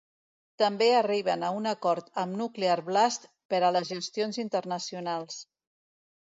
[0.59, 5.39] També arriben a un acord amb Nuclear Blast per a les gestions internacionals.